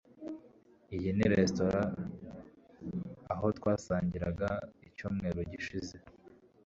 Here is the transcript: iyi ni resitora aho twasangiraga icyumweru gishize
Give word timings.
iyi 0.95 1.09
ni 1.17 1.25
resitora 1.33 1.81
aho 3.33 3.45
twasangiraga 3.57 4.49
icyumweru 4.87 5.39
gishize 5.51 5.95